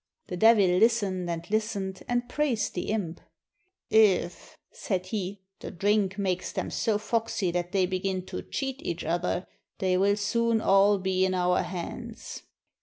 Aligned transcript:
The 0.29 0.35
Devil 0.37 0.65
listened 0.79 1.29
and 1.29 1.47
listened, 1.51 2.01
and 2.07 2.27
praised 2.27 2.73
the 2.73 2.89
imp, 2.89 3.21
"If," 3.91 4.57
said 4.71 5.05
he, 5.05 5.41
"the 5.59 5.69
drink 5.69 6.17
makes 6.17 6.51
them 6.51 6.71
so 6.71 6.97
foxy 6.97 7.51
that 7.51 7.65
RUSSIA 7.67 7.71
they 7.71 7.85
begin 7.85 8.25
to 8.25 8.41
cheat 8.41 8.81
each 8.81 9.03
other, 9.03 9.45
they 9.77 9.99
will 9.99 10.17
soon 10.17 10.59
all 10.59 10.97
be 10.97 11.23
in 11.23 11.35
our 11.35 11.61
hands." 11.61 12.41